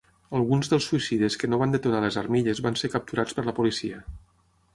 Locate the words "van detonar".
1.63-1.99